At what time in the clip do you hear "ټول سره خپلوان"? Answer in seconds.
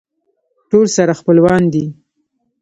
0.69-1.63